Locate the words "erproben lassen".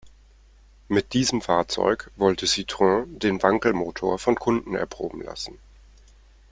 4.73-5.59